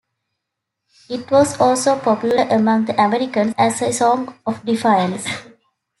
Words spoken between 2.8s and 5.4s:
the Americans as a song of defiance.